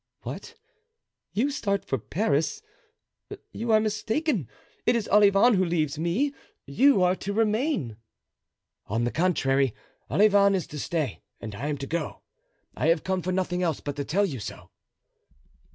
[0.21, 0.55] "What?
[1.31, 2.63] You start for Paris?
[3.51, 4.47] You are mistaken;
[4.87, 6.33] it is Olivain who leaves me;
[6.65, 7.97] you are to remain."
[8.87, 9.75] "On the contrary,
[10.09, 12.23] Olivain is to stay and I am to go.
[12.75, 14.71] I have come for nothing else but to tell you so."